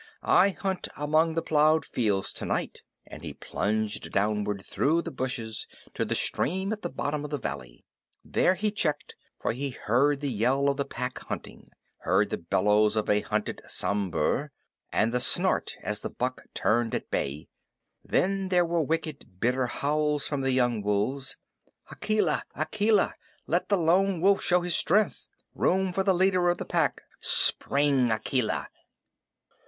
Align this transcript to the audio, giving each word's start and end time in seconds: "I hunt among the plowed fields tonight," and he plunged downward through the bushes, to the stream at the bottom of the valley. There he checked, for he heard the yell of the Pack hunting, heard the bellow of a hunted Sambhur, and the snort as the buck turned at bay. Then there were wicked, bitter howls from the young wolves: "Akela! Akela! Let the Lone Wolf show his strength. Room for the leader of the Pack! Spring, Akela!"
"I 0.23 0.49
hunt 0.49 0.87
among 0.97 1.35
the 1.35 1.43
plowed 1.43 1.85
fields 1.85 2.33
tonight," 2.33 2.81
and 3.05 3.21
he 3.21 3.35
plunged 3.35 4.11
downward 4.11 4.65
through 4.65 5.03
the 5.03 5.11
bushes, 5.11 5.67
to 5.93 6.03
the 6.03 6.15
stream 6.15 6.73
at 6.73 6.81
the 6.81 6.89
bottom 6.89 7.23
of 7.23 7.29
the 7.29 7.37
valley. 7.37 7.85
There 8.25 8.55
he 8.55 8.71
checked, 8.71 9.15
for 9.39 9.51
he 9.51 9.69
heard 9.69 10.19
the 10.19 10.31
yell 10.31 10.69
of 10.69 10.77
the 10.77 10.85
Pack 10.85 11.19
hunting, 11.25 11.69
heard 11.99 12.31
the 12.31 12.39
bellow 12.39 12.85
of 12.85 13.11
a 13.11 13.19
hunted 13.21 13.61
Sambhur, 13.67 14.49
and 14.91 15.13
the 15.13 15.19
snort 15.19 15.75
as 15.83 15.99
the 15.99 16.09
buck 16.09 16.45
turned 16.55 16.95
at 16.95 17.11
bay. 17.11 17.47
Then 18.03 18.49
there 18.49 18.65
were 18.65 18.81
wicked, 18.81 19.39
bitter 19.39 19.67
howls 19.67 20.25
from 20.25 20.41
the 20.41 20.49
young 20.51 20.81
wolves: 20.81 21.37
"Akela! 21.91 22.43
Akela! 22.55 23.13
Let 23.45 23.69
the 23.69 23.77
Lone 23.77 24.19
Wolf 24.19 24.41
show 24.41 24.61
his 24.61 24.75
strength. 24.75 25.27
Room 25.53 25.93
for 25.93 26.03
the 26.03 26.15
leader 26.15 26.49
of 26.49 26.57
the 26.57 26.65
Pack! 26.65 27.03
Spring, 27.21 28.09
Akela!" 28.09 28.67